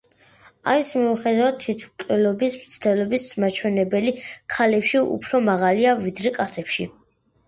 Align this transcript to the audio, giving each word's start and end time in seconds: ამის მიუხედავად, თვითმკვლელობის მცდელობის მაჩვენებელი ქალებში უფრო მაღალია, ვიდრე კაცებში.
ამის 0.69 0.87
მიუხედავად, 0.99 1.57
თვითმკვლელობის 1.63 2.55
მცდელობის 2.61 3.25
მაჩვენებელი 3.43 4.13
ქალებში 4.55 5.03
უფრო 5.19 5.43
მაღალია, 5.51 5.93
ვიდრე 6.07 6.33
კაცებში. 6.39 6.89